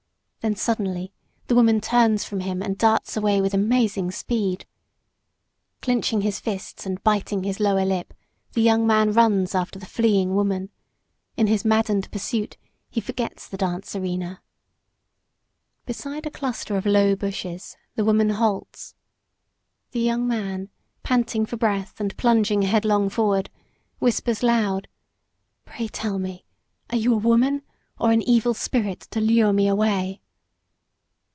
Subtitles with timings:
[0.43, 1.13] Then suddenly
[1.45, 4.65] the woman turns from him and darts away with amazing speed.
[5.83, 8.11] Clinching his fists and biting his lower lip,
[8.53, 10.71] the young man runs after the fleeing woman.
[11.37, 12.57] In his maddened pursuit
[12.89, 14.41] he forgets the dance arena.
[15.85, 18.95] Beside a cluster of low bushes the woman halts.
[19.91, 20.69] The young man,
[21.03, 23.51] panting for breath and plunging headlong forward,
[23.99, 24.87] whispers loud,
[25.65, 26.45] "Pray tell me,
[26.89, 27.61] are you a woman
[27.99, 30.17] or an evil spirit to lure me away?"